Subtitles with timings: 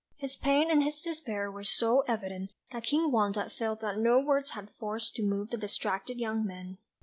[0.17, 4.49] His pain and his despair were so evident, that King Wanda felt that no words
[4.49, 6.79] had force to move the distracted young man.